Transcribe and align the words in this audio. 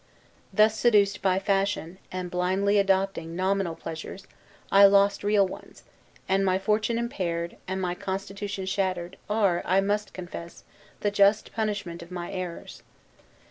Thus 0.51 0.79
seduced 0.79 1.21
by 1.21 1.37
fashion, 1.37 1.99
and 2.11 2.31
blindly 2.31 2.79
adopting 2.79 3.35
nominal 3.35 3.75
pleasures, 3.75 4.25
I 4.71 4.87
lost 4.87 5.23
real 5.23 5.45
ones; 5.47 5.83
and 6.27 6.43
my 6.43 6.57
fortune 6.57 6.97
impaired, 6.97 7.55
and 7.67 7.79
my 7.79 7.93
constitution 7.93 8.65
shattered, 8.65 9.15
are, 9.29 9.61
I 9.63 9.79
must 9.79 10.11
confess, 10.11 10.63
the 11.01 11.11
just 11.11 11.53
punishment 11.53 12.01
of 12.01 12.09
my 12.09 12.31
errors. 12.31 12.81